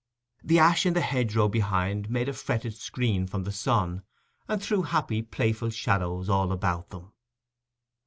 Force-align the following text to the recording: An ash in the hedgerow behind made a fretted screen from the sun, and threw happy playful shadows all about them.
An 0.41 0.57
ash 0.57 0.87
in 0.87 0.93
the 0.95 1.01
hedgerow 1.01 1.47
behind 1.47 2.09
made 2.09 2.27
a 2.27 2.33
fretted 2.33 2.73
screen 2.73 3.27
from 3.27 3.43
the 3.43 3.51
sun, 3.51 4.01
and 4.47 4.59
threw 4.59 4.81
happy 4.81 5.21
playful 5.21 5.69
shadows 5.69 6.27
all 6.27 6.51
about 6.51 6.89
them. 6.89 7.13